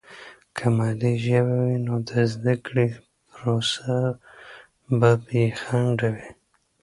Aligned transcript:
که 0.55 0.65
مادي 0.77 1.13
ژبه 1.25 1.55
وي، 1.65 1.77
نو 1.85 1.93
د 2.09 2.11
زده 2.33 2.55
کړې 2.65 2.87
پروسه 3.31 3.97
به 4.99 5.11
بې 5.25 5.43
خنډه 5.61 6.09
وي. 6.15 6.29